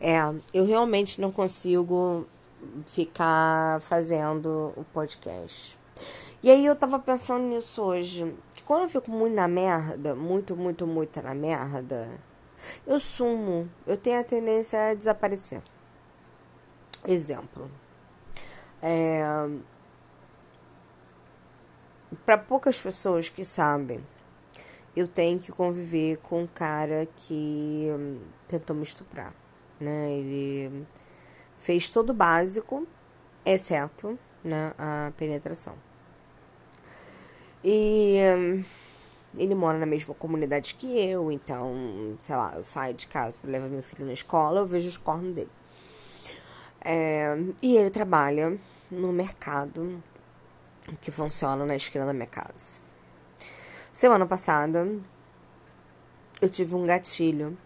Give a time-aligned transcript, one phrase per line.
[0.00, 0.18] É,
[0.54, 2.26] eu realmente não consigo
[2.86, 5.78] ficar fazendo o podcast.
[6.42, 8.34] E aí eu tava pensando nisso hoje.
[8.54, 12.08] Que quando eu fico muito na merda, muito, muito, muito na merda,
[12.86, 13.68] eu sumo.
[13.86, 15.62] Eu tenho a tendência a desaparecer.
[17.06, 17.70] Exemplo.
[18.80, 19.22] É,
[22.24, 24.04] Para poucas pessoas que sabem,
[24.94, 27.88] eu tenho que conviver com um cara que
[28.46, 29.34] tentou me estuprar.
[29.80, 30.12] Né?
[30.12, 30.86] Ele
[31.56, 32.86] fez todo o básico,
[33.44, 35.74] exceto né, a penetração.
[37.62, 38.64] E hum,
[39.36, 43.50] ele mora na mesma comunidade que eu, então, sei lá, eu saio de casa para
[43.50, 45.50] levar meu filho na escola, eu vejo os cornos dele.
[46.80, 48.56] É, e ele trabalha
[48.90, 50.02] no mercado
[51.00, 52.78] que funciona na esquina da minha casa.
[53.92, 54.88] Semana passada,
[56.40, 57.58] eu tive um gatilho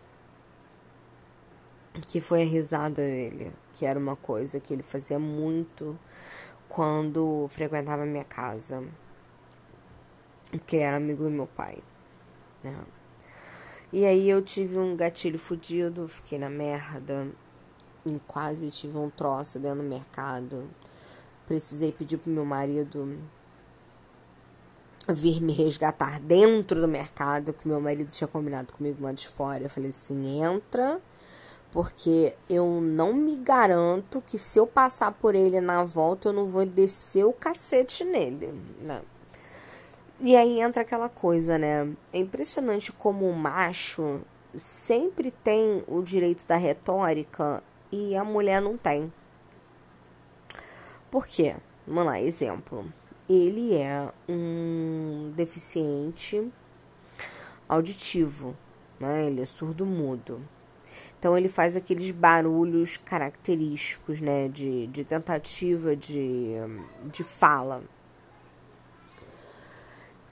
[2.08, 5.98] que foi a risada dele, que era uma coisa que ele fazia muito
[6.68, 8.82] quando frequentava minha casa,
[10.50, 11.78] porque era amigo do meu pai,
[12.64, 12.74] né?
[13.92, 17.28] E aí eu tive um gatilho fudido, fiquei na merda,
[18.26, 20.68] quase tive um troço dentro do mercado.
[21.46, 23.18] Precisei pedir pro meu marido
[25.08, 29.64] vir me resgatar dentro do mercado, porque meu marido tinha combinado comigo lá de fora.
[29.64, 31.00] Eu falei assim: entra,
[31.72, 36.46] porque eu não me garanto que se eu passar por ele na volta, eu não
[36.46, 39.02] vou descer o cacete nele, né?
[40.20, 41.90] E aí entra aquela coisa, né?
[42.12, 44.20] É impressionante como o macho
[44.54, 49.10] sempre tem o direito da retórica e a mulher não tem.
[51.10, 51.56] Por quê?
[51.86, 52.84] Vamos lá, exemplo.
[53.28, 56.52] Ele é um deficiente
[57.66, 58.54] auditivo,
[59.00, 59.26] né?
[59.26, 60.40] Ele é surdo-mudo.
[61.18, 64.48] Então ele faz aqueles barulhos característicos, né?
[64.48, 66.56] De, de tentativa de,
[67.12, 67.82] de fala.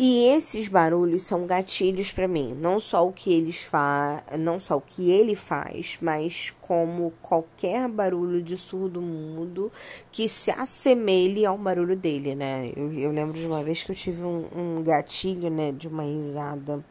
[0.02, 4.78] E esses barulhos são gatilhos para mim, não só o que eles fa não só
[4.78, 9.70] o que ele faz, mas como qualquer barulho de surdo mudo
[10.10, 12.72] que se assemelhe ao barulho dele, né?
[12.74, 16.02] Eu, eu lembro de uma vez que eu tive um, um gatilho, né, de uma
[16.02, 16.82] risada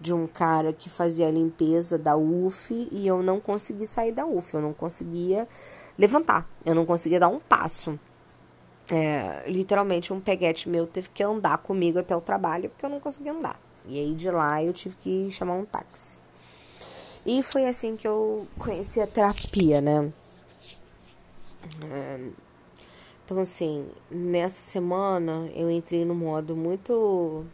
[0.00, 4.26] de um cara que fazia a limpeza da UF e eu não consegui sair da
[4.26, 5.48] UF, eu não conseguia
[5.98, 7.98] levantar, eu não conseguia dar um passo.
[8.90, 13.00] É, literalmente um peguete meu teve que andar comigo até o trabalho porque eu não
[13.00, 13.58] conseguia andar.
[13.86, 16.18] E aí de lá eu tive que chamar um táxi.
[17.24, 20.12] E foi assim que eu conheci a terapia, né?
[21.90, 22.20] É,
[23.24, 27.46] então assim, nessa semana eu entrei no modo muito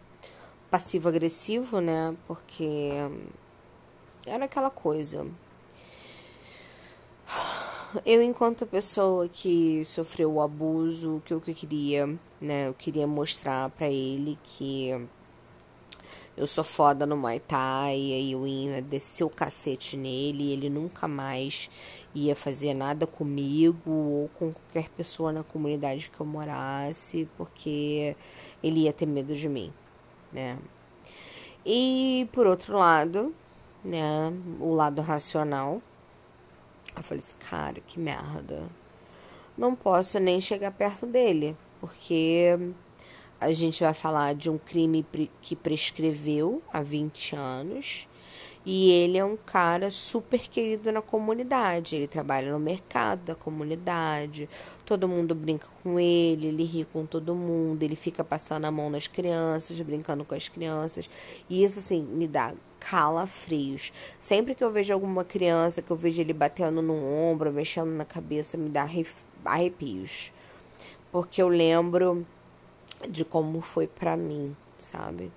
[0.71, 2.17] passivo-agressivo, né?
[2.27, 2.91] Porque
[4.27, 5.27] era aquela coisa.
[8.07, 12.07] Eu enquanto pessoa que sofreu o abuso, que eu queria,
[12.41, 14.91] né, eu queria mostrar para ele que
[16.37, 20.53] eu sou foda no Muay Thai, e aí eu ia descer o cacete nele, e
[20.53, 21.69] ele nunca mais
[22.15, 28.17] ia fazer nada comigo ou com qualquer pessoa na comunidade que eu morasse, porque
[28.63, 29.73] ele ia ter medo de mim,
[30.33, 30.59] né?
[31.65, 33.35] E por outro lado,
[33.85, 35.83] né, o lado racional,
[36.97, 38.69] eu falei assim, cara, que merda.
[39.57, 42.59] Não posso nem chegar perto dele, porque
[43.41, 45.05] a gente vai falar de um crime
[45.41, 48.07] que prescreveu há 20 anos.
[48.65, 51.97] E ele é um cara super querido na comunidade.
[51.97, 54.49] Ele trabalha no mercado da comunidade.
[54.85, 58.91] Todo mundo brinca com ele, ele ri com todo mundo, ele fica passando a mão
[58.91, 61.09] nas crianças, brincando com as crianças.
[61.49, 63.93] E isso assim me dá calafrios.
[64.19, 68.05] Sempre que eu vejo alguma criança, que eu vejo ele batendo no ombro, mexendo na
[68.05, 68.87] cabeça, me dá
[69.45, 70.33] arrepios.
[71.11, 72.27] Porque eu lembro
[73.09, 75.33] de como foi pra mim, sabe?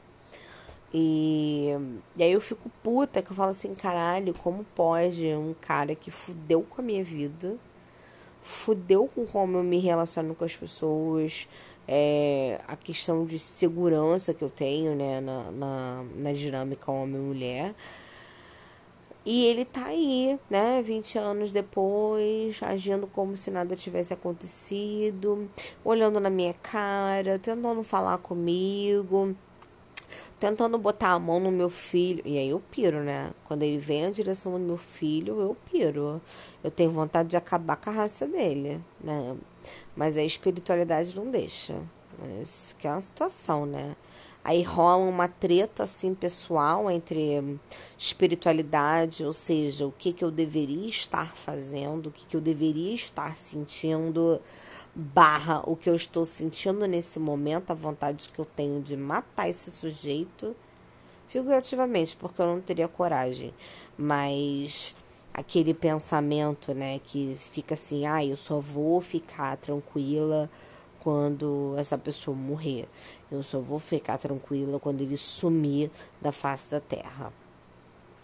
[0.94, 1.70] E,
[2.16, 6.12] e aí eu fico puta que eu falo assim, caralho, como pode um cara que
[6.12, 7.57] fudeu com a minha vida,
[8.40, 11.48] fudeu com como eu me relaciono com as pessoas,
[11.88, 17.74] é, a questão de segurança que eu tenho né, na, na, na dinâmica homem-mulher.
[19.25, 25.50] E ele tá aí, né, 20 anos depois, agindo como se nada tivesse acontecido,
[25.84, 29.34] olhando na minha cara, tentando falar comigo,
[30.39, 32.21] tentando botar a mão no meu filho.
[32.25, 33.31] E aí eu piro, né?
[33.45, 36.21] Quando ele vem na direção do meu filho, eu piro.
[36.63, 39.36] Eu tenho vontade de acabar com a raça dele, né?
[39.95, 41.75] Mas a espiritualidade não deixa.
[42.42, 43.95] Isso que é uma situação, né?
[44.44, 47.57] Aí rola uma treta assim pessoal entre
[47.98, 52.94] espiritualidade, ou seja, o que, que eu deveria estar fazendo, o que, que eu deveria
[52.94, 54.42] estar sentindo,
[54.95, 59.50] barra o que eu estou sentindo nesse momento, a vontade que eu tenho de matar
[59.50, 60.56] esse sujeito,
[61.28, 63.54] figurativamente, porque eu não teria coragem,
[63.98, 64.95] mas
[65.34, 70.50] aquele pensamento, né, que fica assim, ah, eu só vou ficar tranquila
[71.00, 72.88] quando essa pessoa morrer.
[73.31, 75.89] Eu só vou ficar tranquila quando ele sumir
[76.22, 77.34] da face da terra.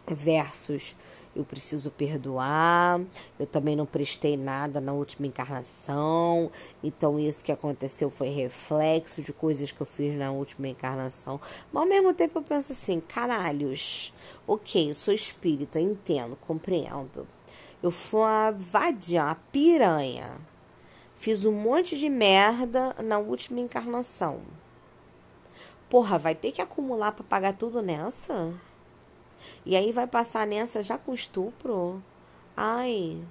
[0.07, 0.95] Versus
[1.35, 2.99] eu preciso perdoar,
[3.39, 6.51] eu também não prestei nada na última encarnação,
[6.83, 11.39] então isso que aconteceu foi reflexo de coisas que eu fiz na última encarnação.
[11.71, 14.13] Mas ao mesmo tempo eu penso assim, caralhos,
[14.47, 17.27] ok, sou espírita, entendo, compreendo.
[17.81, 20.37] Eu fui uma vadia, uma piranha.
[21.15, 24.41] Fiz um monte de merda na última encarnação.
[25.89, 28.53] Porra, vai ter que acumular para pagar tudo nessa?
[29.65, 32.01] E aí vai passar nessa já com estupro?
[32.56, 33.21] Ai.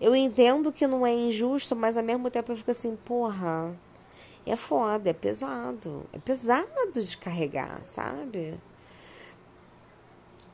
[0.00, 3.74] Eu entendo que não é injusto, mas ao mesmo tempo eu fico assim, porra.
[4.44, 6.04] É foda, é pesado.
[6.12, 8.54] É pesado de carregar, sabe?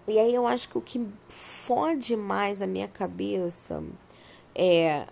[0.06, 3.82] E aí eu acho que o que fode mais a minha cabeça
[4.55, 5.06] é.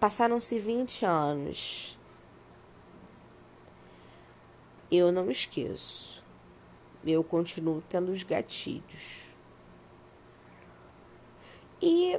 [0.00, 1.98] Passaram-se 20 anos.
[4.90, 6.23] Eu não esqueço
[7.12, 9.28] eu continuo tendo os gatilhos.
[11.82, 12.18] E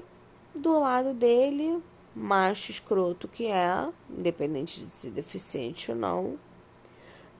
[0.54, 1.82] do lado dele,
[2.16, 6.38] macho escroto que é, independente de ser deficiente ou não,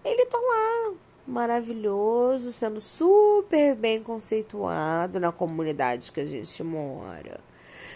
[0.04, 0.94] ele tá lá,
[1.28, 7.40] maravilhoso, sendo super bem conceituado na comunidade que a gente mora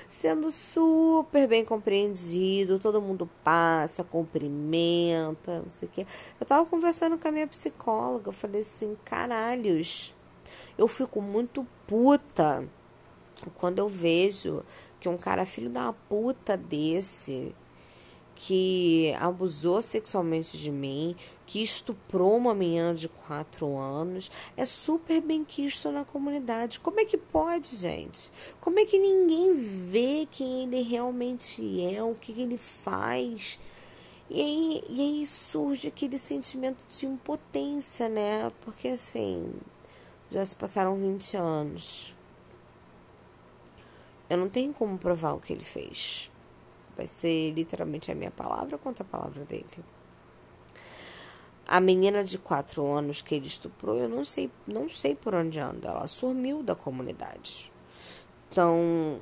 [0.10, 6.08] sendo super bem compreendido, todo mundo passa, cumprimenta, não sei o quê.
[6.40, 10.14] Eu tava conversando com a minha psicóloga, eu falei assim, caralhos,
[10.78, 12.68] eu fico muito puta
[13.56, 14.66] quando eu vejo
[15.00, 17.56] que um cara filho da puta desse
[18.42, 21.14] que abusou sexualmente de mim,
[21.46, 26.80] que estuprou uma menina de 4 anos, é super bem quisto na comunidade.
[26.80, 28.32] Como é que pode, gente?
[28.62, 33.60] Como é que ninguém vê quem ele realmente é, o que ele faz?
[34.30, 38.50] E aí, e aí surge aquele sentimento de impotência, né?
[38.62, 39.52] Porque assim,
[40.32, 42.16] já se passaram 20 anos.
[44.30, 46.32] Eu não tenho como provar o que ele fez.
[47.00, 49.66] Vai ser literalmente a minha palavra contra a palavra dele.
[51.66, 55.62] A menina de quatro anos que ele estuprou, eu não sei, não sei por onde
[55.62, 55.88] anda.
[55.88, 57.72] Ela sumiu da comunidade.
[58.52, 59.18] Então,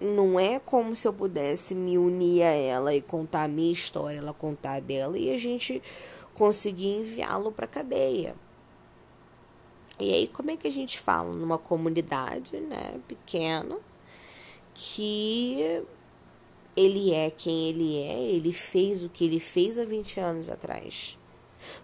[0.00, 4.18] não é como se eu pudesse me unir a ela e contar a minha história,
[4.18, 5.82] ela contar a dela e a gente
[6.34, 8.36] conseguir enviá-lo para cadeia.
[9.98, 13.76] E aí, como é que a gente fala numa comunidade, né, pequena,
[14.72, 15.82] que
[16.76, 21.18] ele é quem ele é, ele fez o que ele fez há 20 anos atrás.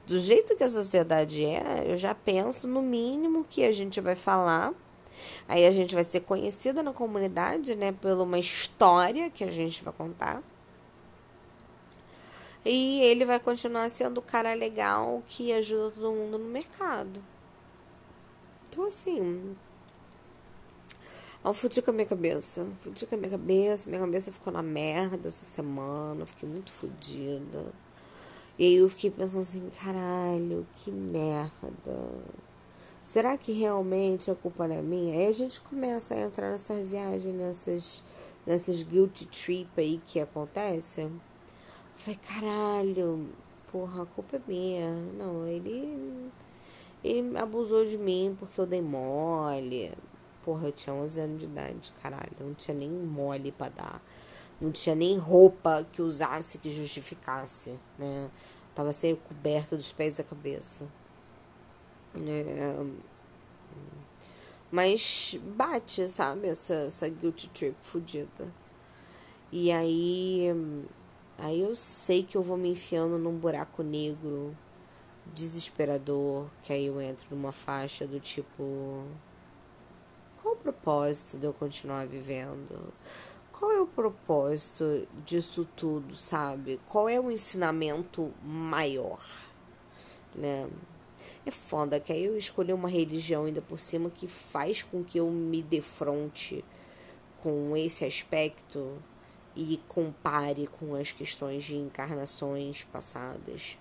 [0.07, 4.17] Do jeito que a sociedade é, eu já penso no mínimo que a gente vai
[4.17, 4.73] falar.
[5.47, 9.83] Aí a gente vai ser conhecida na comunidade, né, por uma história que a gente
[9.83, 10.43] vai contar.
[12.65, 17.23] E ele vai continuar sendo o cara legal que ajuda todo mundo no mercado.
[18.69, 19.57] Então, assim,
[21.49, 22.67] eu fudi com a minha cabeça.
[22.81, 23.89] Fudi com a minha cabeça.
[23.89, 26.27] Minha cabeça ficou na merda essa semana.
[26.27, 27.73] Fiquei muito fodida.
[28.59, 32.11] E aí eu fiquei pensando assim, caralho, que merda.
[33.05, 35.15] Será que realmente a culpa não é minha?
[35.15, 38.03] Aí a gente começa a entrar nessa viagem, nessas,
[38.45, 41.03] nessas guilty trip aí que acontece.
[41.03, 41.11] Eu
[41.97, 43.29] falei, caralho,
[43.73, 44.91] porra, a culpa é minha.
[45.17, 46.31] Não, ele.
[47.05, 49.93] Ele abusou de mim porque eu dei mole.
[50.45, 52.33] Porra, eu tinha 11 anos de idade, caralho.
[52.41, 54.03] Não tinha nem mole pra dar.
[54.61, 58.31] Não tinha nem roupa que usasse que justificasse, né?
[58.75, 60.89] Tava sempre coberta dos pés à cabeça.
[62.17, 62.87] É...
[64.71, 66.49] Mas bate, sabe?
[66.49, 68.53] Essa, essa guilty trip fodida.
[69.51, 70.49] E aí.
[71.39, 74.57] Aí eu sei que eu vou me enfiando num buraco negro
[75.35, 76.47] desesperador.
[76.63, 79.05] Que aí eu entro numa faixa do tipo
[80.69, 82.93] propósito de eu continuar vivendo?
[83.51, 86.79] Qual é o propósito disso tudo, sabe?
[86.87, 89.21] Qual é o ensinamento maior,
[90.35, 90.69] né?
[91.47, 95.19] É foda que aí eu escolhi uma religião ainda por cima que faz com que
[95.19, 96.63] eu me defronte
[97.43, 98.99] com esse aspecto
[99.57, 103.79] e compare com as questões de encarnações passadas.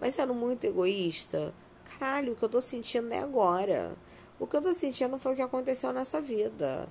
[0.00, 1.54] Mas sendo muito egoísta,
[1.84, 3.94] caralho, o que eu tô sentindo é agora.
[4.42, 6.88] O que eu tô sentindo foi o que aconteceu nessa vida.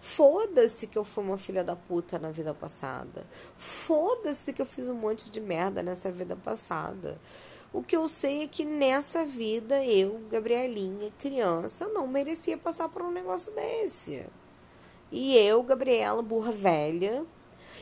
[0.00, 3.24] Foda-se que eu fui uma filha da puta na vida passada.
[3.56, 7.20] Foda-se que eu fiz um monte de merda nessa vida passada.
[7.72, 13.02] O que eu sei é que nessa vida eu, Gabrielinha, criança, não merecia passar por
[13.02, 14.26] um negócio desse.
[15.12, 17.24] E eu, Gabriela, burra velha,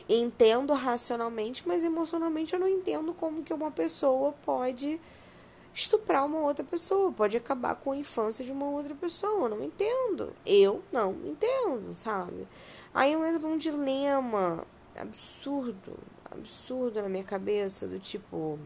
[0.07, 5.01] entendo racionalmente, mas emocionalmente eu não entendo como que uma pessoa pode
[5.73, 9.49] estuprar uma outra pessoa, pode acabar com a infância de uma outra pessoa.
[9.49, 10.33] Não entendo.
[10.45, 12.47] Eu não entendo, sabe?
[12.93, 15.97] Aí eu entro num dilema absurdo,
[16.29, 18.59] absurdo na minha cabeça, do tipo.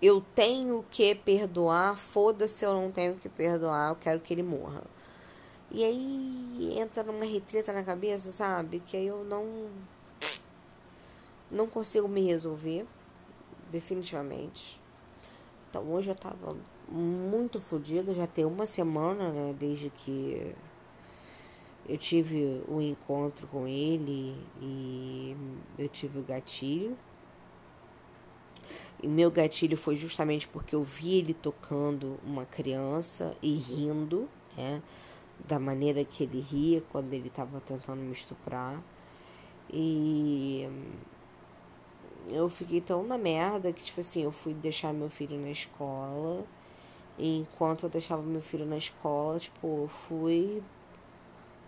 [0.00, 4.82] Eu tenho que perdoar, foda-se eu não tenho que perdoar, eu quero que ele morra.
[5.70, 8.80] E aí entra numa retreta na cabeça, sabe?
[8.80, 9.68] Que aí eu não.
[11.50, 12.86] Não consigo me resolver,
[13.70, 14.78] definitivamente.
[15.68, 16.56] Então hoje eu tava
[16.90, 20.54] muito fodida, já tem uma semana, né, desde que
[21.88, 25.36] eu tive o um encontro com ele e
[25.78, 26.96] eu tive o gatilho.
[29.02, 34.82] E meu gatilho foi justamente porque eu vi ele tocando uma criança e rindo, né?
[35.46, 38.82] Da maneira que ele ria quando ele estava tentando me estuprar.
[39.72, 40.68] E
[42.28, 46.44] eu fiquei tão na merda que, tipo assim, eu fui deixar meu filho na escola.
[47.18, 50.62] E enquanto eu deixava meu filho na escola, tipo, eu fui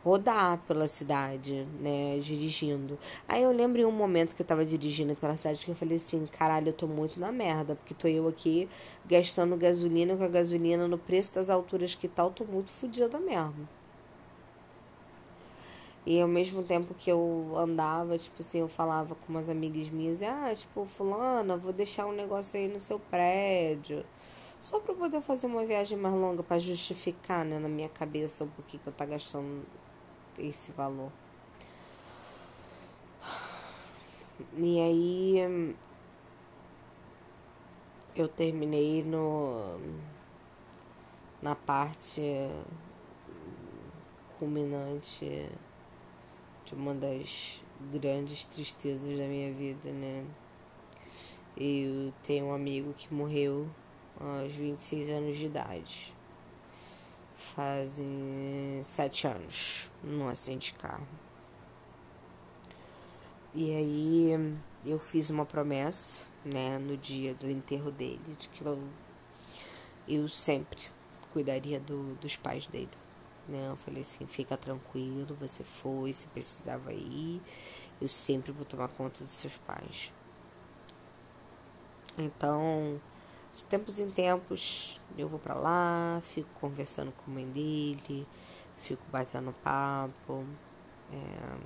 [0.05, 2.99] rodar pela cidade, né, dirigindo.
[3.29, 5.99] Aí eu lembro em um momento que eu tava dirigindo pela cidade que eu falei
[5.99, 8.69] assim, caralho, eu tô muito na merda, porque tô eu aqui
[9.07, 13.69] gastando gasolina com a gasolina no preço das alturas que tal, tô muito fodida mesmo.
[16.11, 20.21] E ao mesmo tempo que eu andava, tipo assim, eu falava com umas amigas minhas,
[20.23, 24.05] ah, tipo, fulana, vou deixar um negócio aí no seu prédio.
[24.61, 28.49] Só para poder fazer uma viagem mais longa, para justificar, né, na minha cabeça o
[28.49, 29.63] porquê que eu tá gastando
[30.37, 31.13] esse valor.
[34.59, 35.77] E aí
[38.17, 39.79] eu terminei no
[41.41, 42.21] na parte
[44.41, 45.49] culminante
[46.71, 47.61] de uma das
[47.93, 50.25] grandes tristezas da minha vida, né?
[51.57, 53.69] Eu tenho um amigo que morreu
[54.19, 56.15] aos 26 anos de idade.
[57.35, 61.07] Fazem sete anos num acidente de carro.
[63.53, 68.79] E aí eu fiz uma promessa, né, no dia do enterro dele, de que eu,
[70.07, 70.83] eu sempre
[71.33, 73.00] cuidaria do, dos pais dele.
[73.51, 73.69] Né?
[73.69, 77.43] Eu falei assim, fica tranquilo, você foi, se precisava ir,
[78.01, 80.13] eu sempre vou tomar conta dos seus pais.
[82.17, 83.01] Então,
[83.55, 88.27] de tempos em tempos, eu vou para lá, fico conversando com a mãe dele,
[88.79, 90.47] fico batendo papo,
[91.13, 91.59] é,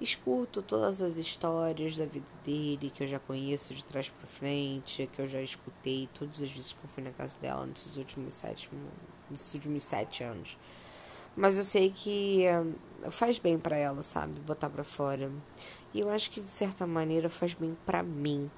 [0.00, 5.06] escuto todas as histórias da vida dele que eu já conheço de trás para frente,
[5.12, 8.32] que eu já escutei todas as vezes que eu fui na casa dela nesses últimos
[8.32, 8.70] sete,
[9.30, 10.56] nesses últimos sete anos.
[11.36, 14.40] Mas eu sei que uh, faz bem para ela, sabe?
[14.40, 15.30] Botar para fora.
[15.92, 18.50] E eu acho que de certa maneira faz bem para mim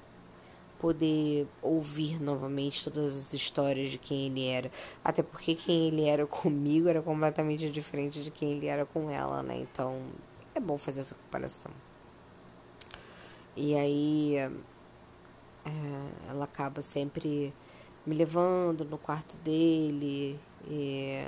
[0.79, 4.71] poder ouvir novamente todas as histórias de quem ele era.
[5.03, 9.43] Até porque quem ele era comigo era completamente diferente de quem ele era com ela,
[9.43, 9.57] né?
[9.59, 10.01] Então
[10.55, 11.71] é bom fazer essa comparação.
[13.57, 14.49] E aí é,
[16.29, 17.53] ela acaba sempre
[18.05, 21.23] me levando no quarto dele e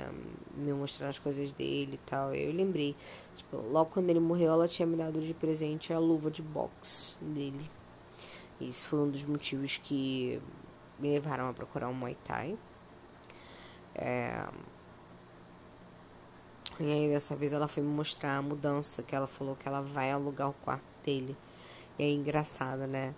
[0.54, 2.34] me mostrando as coisas dele e tal.
[2.34, 2.94] Eu lembrei,
[3.34, 7.18] tipo, logo quando ele morreu, ela tinha me dado de presente a luva de boxe
[7.22, 7.70] dele.
[8.60, 10.40] Esse foi um dos motivos que
[10.98, 12.56] me levaram a procurar um Muay Thai.
[13.94, 14.46] É...
[16.80, 19.82] E aí dessa vez ela foi me mostrar a mudança que ela falou que ela
[19.82, 21.36] vai alugar o quarto dele.
[21.98, 23.14] E é engraçado, né?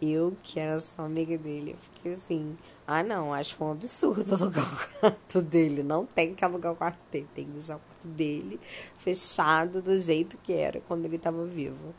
[0.00, 4.64] Eu, que era só amiga dele, eu fiquei assim, ah não, acho um absurdo alugar
[4.64, 5.82] o quarto dele.
[5.82, 8.58] Não tem que alugar o quarto dele, tem que deixar o quarto dele
[8.96, 11.94] fechado do jeito que era quando ele estava vivo.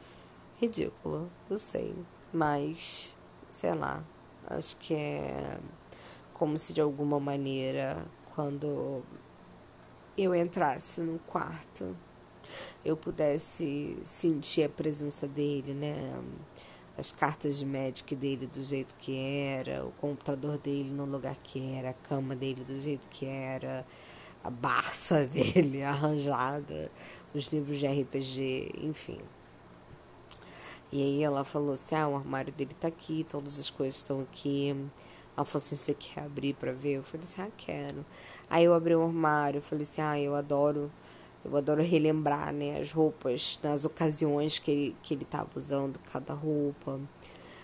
[0.60, 1.96] Ridículo, eu sei.
[2.34, 3.16] Mas,
[3.50, 4.04] sei lá,
[4.48, 5.60] acho que é
[6.34, 9.02] como se de alguma maneira, quando
[10.18, 11.96] eu entrasse no quarto
[12.84, 15.96] eu pudesse sentir a presença dele, né?
[16.98, 21.74] As cartas de médico dele do jeito que era, o computador dele no lugar que
[21.74, 23.86] era, a cama dele do jeito que era,
[24.44, 26.92] a barça dele arranjada,
[27.34, 29.20] os livros de RPG, enfim.
[30.92, 34.22] E aí ela falou assim: ah, o armário dele tá aqui, todas as coisas estão
[34.22, 34.74] aqui.
[35.36, 36.94] Ela falou assim, você quer abrir pra ver?
[36.94, 38.06] Eu falei assim, ah, quero.
[38.50, 40.90] Aí eu abri o armário, eu falei assim, ah, eu adoro,
[41.46, 46.34] eu adoro relembrar, né, as roupas, nas ocasiões que ele, que ele tava usando cada
[46.34, 47.00] roupa.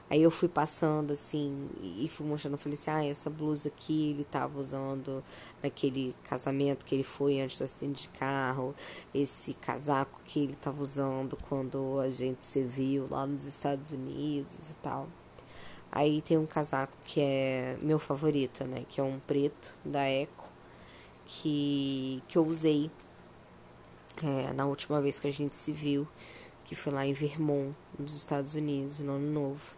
[0.10, 4.26] Aí eu fui passando assim e fui mostrando, falei assim, ah, essa blusa aqui ele
[4.26, 5.24] tava usando
[5.64, 8.76] naquele casamento que ele foi antes do acidente de carro,
[9.14, 14.72] esse casaco que ele tava usando quando a gente se viu lá nos Estados Unidos
[14.72, 15.08] e tal.
[15.90, 18.84] Aí tem um casaco que é meu favorito, né?
[18.90, 20.48] Que é um preto da Eco,
[21.26, 22.92] que, que eu usei
[24.24, 26.08] é, na última vez que a gente se viu,
[26.63, 29.75] que foi lá em Vermont, nos Estados Unidos, no ano novo.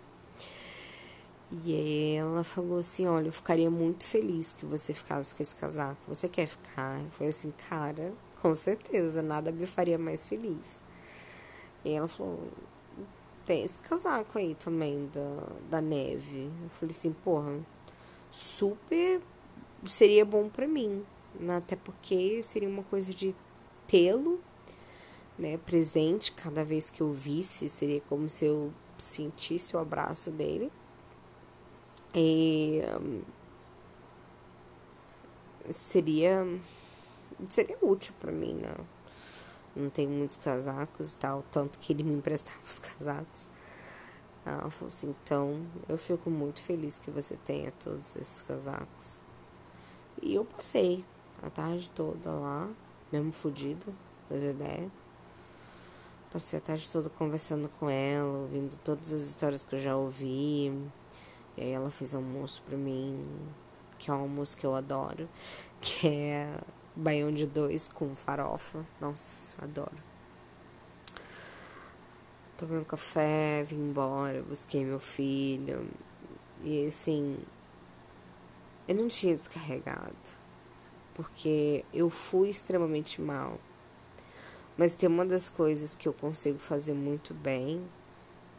[1.65, 5.99] E ela falou assim: Olha, eu ficaria muito feliz que você ficasse com esse casaco.
[6.07, 6.99] Você quer ficar?
[6.99, 10.81] Eu falei assim: Cara, com certeza, nada me faria mais feliz.
[11.85, 12.47] E ela falou:
[13.45, 16.51] Tem esse casaco aí também da, da neve.
[16.63, 17.59] Eu falei assim: Porra,
[18.31, 19.21] super
[19.85, 21.03] seria bom para mim.
[21.39, 21.57] Né?
[21.57, 23.35] Até porque seria uma coisa de
[23.93, 24.41] tê-lo
[25.37, 27.69] né, presente cada vez que eu visse.
[27.69, 30.71] Seria como se eu sentisse o abraço dele.
[32.15, 32.81] E
[35.69, 36.43] seria
[37.47, 38.73] seria útil para mim, né?
[39.75, 43.47] Não tenho muitos casacos e tal, tanto que ele me emprestava os casacos.
[44.43, 49.21] Ela falou assim, então eu fico muito feliz que você tenha todos esses casacos.
[50.21, 51.05] E eu passei
[51.41, 52.69] a tarde toda lá,
[53.13, 53.85] mesmo fodida
[54.27, 54.91] das ideias.
[56.31, 60.73] Passei a tarde toda conversando com ela, ouvindo todas as histórias que eu já ouvi
[61.55, 63.23] e aí ela fez almoço pra mim,
[63.99, 65.29] que é um almoço que eu adoro,
[65.79, 66.59] que é
[66.95, 68.83] baião de dois com farofa.
[68.99, 69.95] Nossa, adoro.
[72.57, 75.87] Tomei um café, vim embora, busquei meu filho.
[76.63, 77.37] E assim,
[78.87, 80.42] eu não tinha descarregado.
[81.13, 83.59] Porque eu fui extremamente mal.
[84.77, 87.87] Mas tem uma das coisas que eu consigo fazer muito bem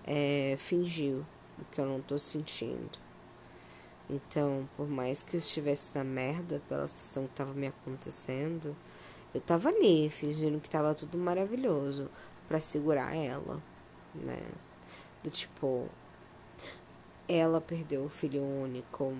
[0.06, 1.16] é fingir
[1.58, 2.98] o que eu não tô sentindo.
[4.08, 8.76] Então, por mais que eu estivesse na merda pela situação que tava me acontecendo,
[9.34, 12.08] eu tava ali, fingindo que tava tudo maravilhoso
[12.46, 13.60] para segurar ela,
[14.14, 14.38] né?
[15.22, 15.88] Do tipo,
[17.26, 19.16] ela perdeu o filho único,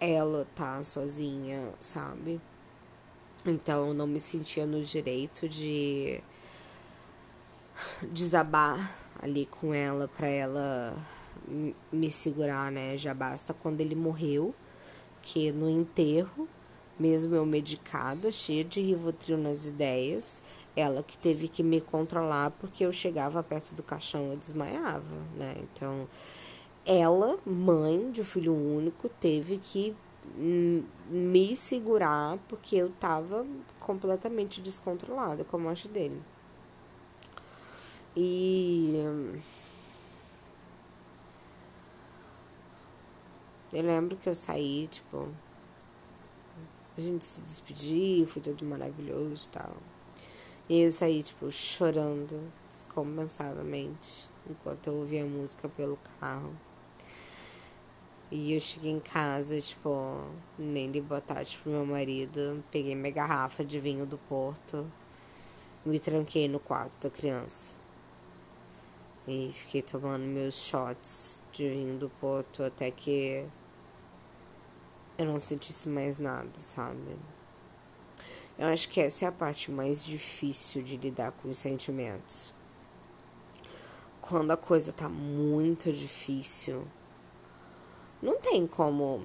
[0.00, 2.40] ela tá sozinha, sabe?
[3.46, 6.20] Então, eu não me sentia no direito de
[8.10, 10.96] desabar ali com ela para ela
[11.92, 12.96] me segurar, né?
[12.96, 14.54] Já basta quando ele morreu,
[15.22, 16.48] que no enterro,
[16.98, 20.42] mesmo eu medicada, cheia de Rivotril nas ideias,
[20.76, 25.56] ela que teve que me controlar porque eu chegava perto do caixão e desmaiava, né?
[25.62, 26.08] Então,
[26.86, 29.94] ela, mãe de um filho único, teve que
[30.36, 33.46] me segurar porque eu tava
[33.80, 36.20] completamente descontrolada com a morte dele.
[38.16, 38.94] E
[43.74, 45.28] Eu lembro que eu saí, tipo,
[46.96, 49.76] a gente se despediu, foi tudo maravilhoso e tal.
[50.68, 56.54] E eu saí, tipo, chorando descompensadamente enquanto eu ouvia música pelo carro.
[58.36, 60.24] E eu cheguei em casa, tipo,
[60.58, 62.64] nem de botar, tipo, meu marido.
[62.68, 64.90] Peguei minha garrafa de vinho do Porto.
[65.86, 67.74] Me tranquei no quarto da criança.
[69.28, 73.46] E fiquei tomando meus shots de vinho do Porto até que
[75.16, 77.16] eu não sentisse mais nada, sabe?
[78.58, 82.52] Eu acho que essa é a parte mais difícil de lidar com os sentimentos.
[84.20, 86.84] Quando a coisa tá muito difícil,
[88.22, 89.22] não tem como.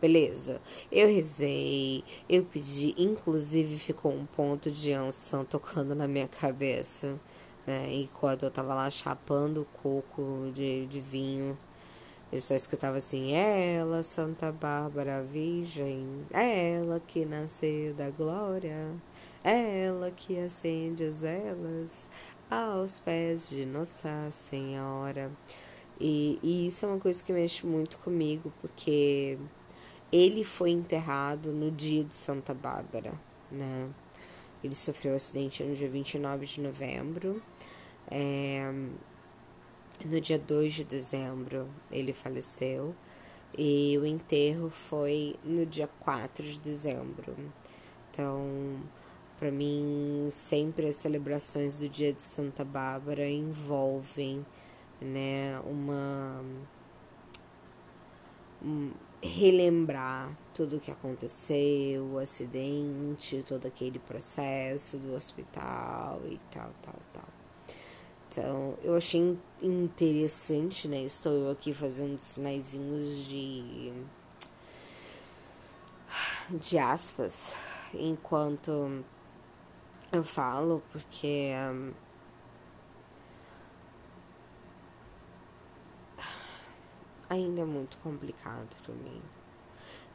[0.00, 0.60] Beleza,
[0.92, 7.18] eu rezei, eu pedi, inclusive ficou um ponto de anção tocando na minha cabeça,
[7.66, 7.88] né?
[7.92, 11.58] Enquanto eu tava lá chapando o coco de, de vinho.
[12.30, 18.92] Eu só escutava assim, ela, Santa Bárbara Virgem, ela que nasceu da glória,
[19.42, 22.08] ela que acende as velas
[22.50, 25.32] aos pés de Nossa Senhora.
[26.00, 29.36] E, e isso é uma coisa que mexe muito comigo, porque
[30.12, 33.12] ele foi enterrado no dia de Santa Bárbara,
[33.50, 33.88] né?
[34.62, 37.42] Ele sofreu um acidente no dia 29 de novembro.
[38.10, 38.72] É,
[40.04, 42.94] no dia 2 de dezembro ele faleceu
[43.56, 47.34] e o enterro foi no dia 4 de dezembro.
[48.10, 48.80] Então,
[49.38, 54.44] para mim, sempre as celebrações do dia de Santa Bárbara envolvem,
[55.00, 56.44] né, uma
[59.22, 66.94] relembrar tudo o que aconteceu, o acidente, todo aquele processo do hospital e tal, tal,
[67.12, 67.24] tal.
[68.30, 71.02] Então, eu achei interessante, né?
[71.02, 73.92] Estou eu aqui fazendo sinaizinhos de
[76.50, 77.54] de aspas
[77.94, 79.04] enquanto
[80.12, 81.52] eu falo, porque
[87.28, 89.22] ainda é muito complicado para mim.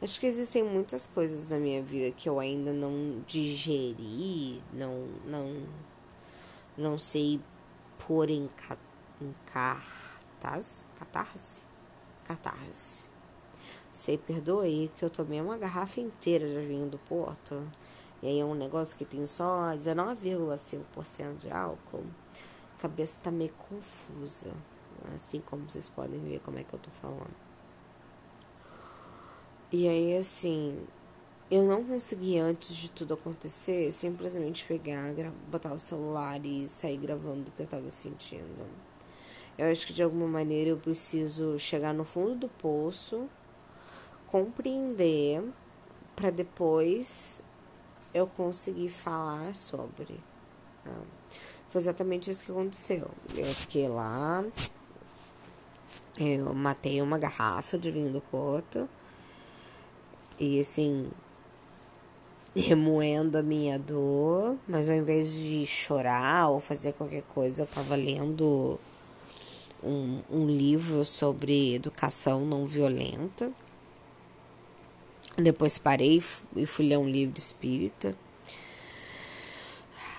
[0.02, 5.66] Acho que existem muitas coisas na minha vida que eu ainda não digeri, não não
[6.76, 7.40] não sei
[8.06, 8.76] pôr em, ca,
[9.20, 11.62] em cartaz, catarse,
[12.24, 13.08] catarse.
[13.92, 17.62] Sei, perdoe que eu tomei uma garrafa inteira de vinho do Porto.
[18.20, 22.04] E aí é um negócio que tem só 19,5% de álcool.
[22.76, 24.50] A cabeça tá meio confusa.
[25.14, 27.34] Assim como vocês podem ver como é que eu tô falando.
[29.72, 30.78] E aí, assim,
[31.50, 35.12] eu não consegui, antes de tudo acontecer, simplesmente pegar,
[35.50, 38.66] botar o celular e sair gravando o que eu tava sentindo.
[39.56, 43.28] Eu acho que de alguma maneira eu preciso chegar no fundo do poço,
[44.26, 45.44] compreender,
[46.16, 47.42] para depois
[48.12, 50.14] eu conseguir falar sobre.
[50.84, 50.96] Né?
[51.68, 53.10] Foi exatamente isso que aconteceu.
[53.36, 54.44] Eu fiquei lá,
[56.18, 58.88] eu matei uma garrafa de vinho do Porto.
[60.38, 61.10] E assim,
[62.54, 67.96] remoendo a minha dor, mas ao invés de chorar ou fazer qualquer coisa, eu tava
[67.96, 68.78] lendo
[69.82, 73.50] um, um livro sobre educação não violenta.
[75.36, 76.22] Depois parei
[76.54, 78.14] e fui ler um livro espírita.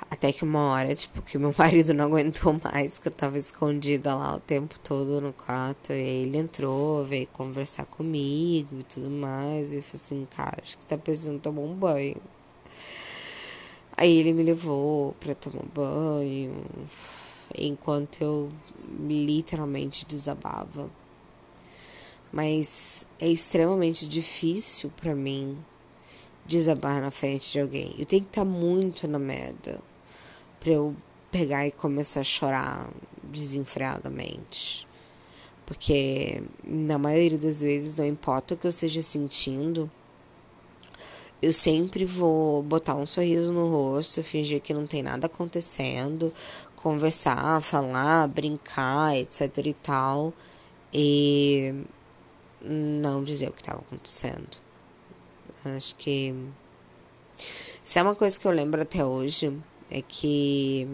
[0.09, 4.15] Até que uma hora, tipo, que meu marido não aguentou mais, que eu tava escondida
[4.15, 5.91] lá o tempo todo no quarto.
[5.93, 9.73] E ele entrou, veio conversar comigo e tudo mais.
[9.73, 12.21] E falou assim, cara, acho que você tá precisando tomar um banho.
[13.97, 16.65] Aí ele me levou pra tomar banho,
[17.57, 18.51] enquanto eu
[19.07, 20.89] literalmente desabava.
[22.31, 25.57] Mas é extremamente difícil para mim
[26.45, 27.95] desabar na frente de alguém.
[27.97, 29.81] Eu tenho que estar tá muito na merda
[30.65, 30.95] para eu
[31.29, 32.89] pegar e começar a chorar
[33.21, 34.87] desenfreadamente.
[35.63, 39.91] Porque na maioria das vezes, não importa o que eu esteja sentindo,
[41.39, 46.33] eu sempre vou botar um sorriso no rosto, fingir que não tem nada acontecendo,
[46.75, 50.33] conversar, falar, brincar, etc e tal,
[50.91, 51.75] e
[52.59, 54.57] não dizer o que estava acontecendo.
[55.63, 56.33] Acho que
[57.83, 59.53] isso é uma coisa que eu lembro até hoje
[59.89, 60.87] é que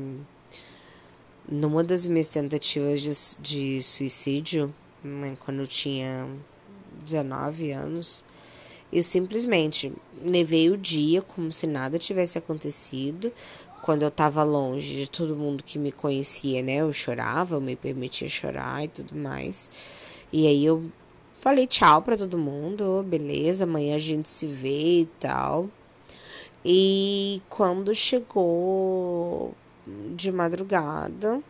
[1.47, 4.73] numa das minhas tentativas de, de suicídio,
[5.03, 6.27] né, quando eu tinha
[7.03, 8.23] 19 anos,
[8.91, 9.91] eu simplesmente
[10.23, 13.31] levei o dia como se nada tivesse acontecido.
[13.83, 16.75] Quando eu tava longe de todo mundo que me conhecia, né?
[16.75, 19.71] Eu chorava, eu me permitia chorar e tudo mais.
[20.31, 20.91] E aí eu
[21.39, 25.67] falei tchau para todo mundo, beleza, amanhã a gente se vê e tal.
[26.63, 29.55] E quando chegou
[30.15, 31.41] de madrugada,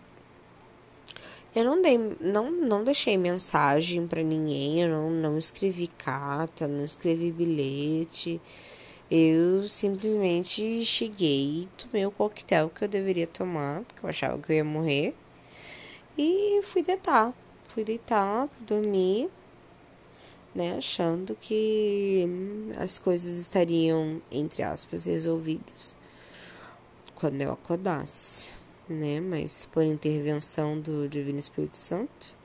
[1.53, 6.85] eu não dei, não, não deixei mensagem para ninguém, eu não, não escrevi carta, não
[6.85, 8.39] escrevi bilhete.
[9.09, 14.55] Eu simplesmente cheguei, tomei o coquetel que eu deveria tomar, porque eu achava que eu
[14.57, 15.13] ia morrer.
[16.17, 17.33] E fui deitar.
[17.67, 19.29] Fui deitar, dormir
[20.53, 22.27] né, achando que
[22.77, 25.95] as coisas estariam, entre aspas, resolvidas
[27.21, 28.49] quando eu acordasse,
[28.89, 29.21] né?
[29.21, 32.35] Mas por intervenção do Divino Espírito Santo,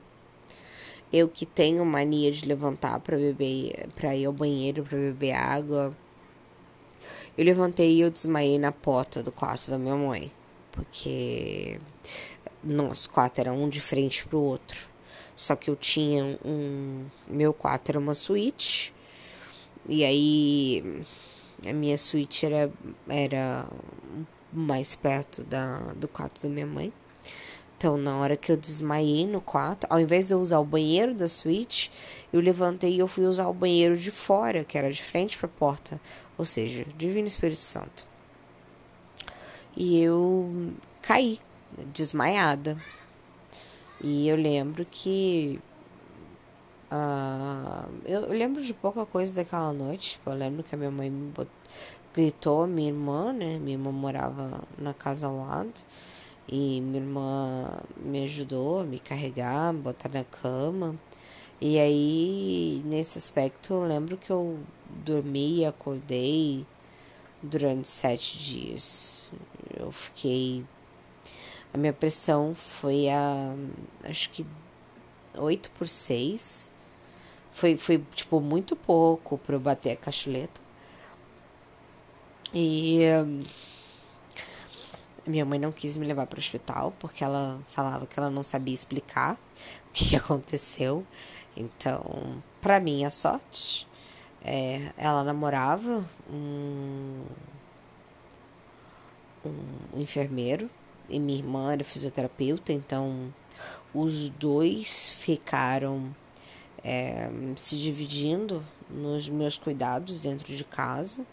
[1.11, 5.97] eu que tenho mania de levantar para beber, para ir ao banheiro para beber água,
[7.35, 10.31] eu levantei e eu desmaiei na porta do quarto da minha mãe,
[10.71, 11.79] porque
[12.63, 14.87] nosso quarto era um de frente pro outro.
[15.37, 17.05] Só que eu tinha um.
[17.27, 18.91] Meu quarto era uma suíte.
[19.87, 21.03] E aí
[21.63, 22.71] a minha suíte era,
[23.07, 23.67] era
[24.51, 26.91] mais perto da, do quarto da minha mãe.
[27.77, 31.13] Então, na hora que eu desmaiei no quarto, ao invés de eu usar o banheiro
[31.13, 31.91] da suíte,
[32.33, 35.45] eu levantei e eu fui usar o banheiro de fora, que era de frente para
[35.45, 36.01] a porta,
[36.35, 38.07] ou seja, Divino Espírito Santo.
[39.75, 40.73] E eu
[41.03, 41.39] caí,
[41.93, 42.75] desmaiada.
[44.03, 45.59] E eu lembro que.
[46.91, 50.11] Uh, eu, lembro de pouca coisa daquela noite.
[50.11, 51.31] Tipo, eu lembro que a minha mãe me
[52.13, 53.57] gritou, minha irmã, né?
[53.59, 55.73] Minha irmã morava na casa ao lado.
[56.47, 60.95] E minha irmã me ajudou a me carregar, me botar na cama.
[61.59, 64.59] E aí, nesse aspecto, eu lembro que eu
[65.03, 66.65] dormi e acordei
[67.41, 69.29] durante sete dias.
[69.75, 70.63] Eu fiquei.
[71.73, 73.55] A minha pressão foi a.
[74.03, 74.45] Acho que
[75.35, 76.71] 8 por 6.
[77.51, 80.61] Foi, foi tipo, muito pouco para eu bater a cacholeta.
[82.53, 82.99] E.
[85.25, 88.43] Minha mãe não quis me levar para o hospital porque ela falava que ela não
[88.43, 89.33] sabia explicar
[89.89, 91.05] o que aconteceu.
[91.55, 93.87] Então, para minha sorte,
[94.41, 97.25] é, ela namorava um,
[99.43, 100.69] um enfermeiro
[101.09, 103.33] e minha irmã era fisioterapeuta, então
[103.93, 106.13] os dois ficaram
[106.83, 111.25] é, se dividindo nos meus cuidados dentro de casa.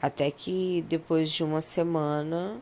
[0.00, 2.60] Até que depois de uma semana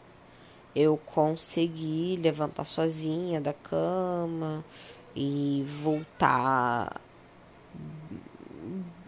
[0.74, 4.64] eu consegui levantar sozinha da cama
[5.14, 7.00] e voltar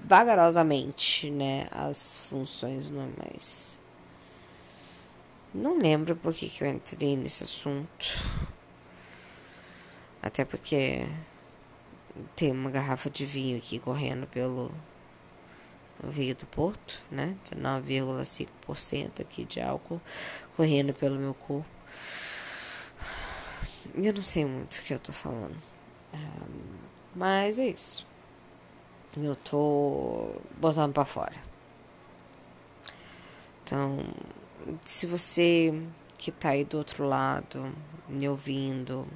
[0.05, 3.81] vagarosamente, né, as funções normais.
[5.55, 8.07] Não lembro por que, que eu entrei nesse assunto.
[10.21, 11.07] Até porque
[12.35, 14.73] tem uma garrafa de vinho aqui correndo pelo
[16.03, 17.37] veio do Porto, né?
[17.45, 20.01] 19,5% aqui de álcool
[20.57, 21.67] correndo pelo meu corpo.
[23.95, 25.57] Eu não sei muito o que eu tô falando.
[27.15, 28.05] mas é isso.
[29.17, 31.37] Eu tô botando para fora.
[33.63, 34.05] Então,
[34.85, 35.73] se você
[36.19, 37.73] que tá aí do outro lado,
[38.09, 39.07] me ouvindo,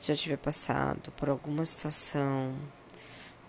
[0.00, 2.54] já tiver passado por alguma situação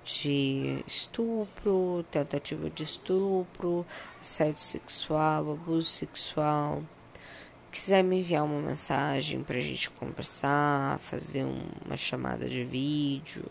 [0.04, 3.86] de estupro, tentativa de estupro,
[4.22, 6.84] assédio sexual, abuso sexual,
[7.72, 11.46] quiser me enviar uma mensagem pra gente conversar, fazer
[11.86, 13.44] uma chamada de vídeo,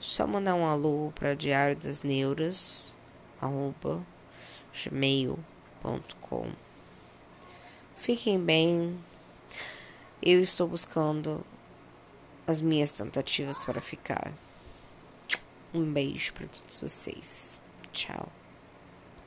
[0.00, 2.96] só mandar um alô para Diário das Neuras,
[3.40, 4.02] arroba
[4.74, 6.61] gmail.com.
[8.02, 8.98] Fiquem bem.
[10.20, 11.46] Eu estou buscando
[12.48, 14.32] as minhas tentativas para ficar.
[15.72, 17.60] Um beijo para todos vocês.
[17.92, 18.28] Tchau.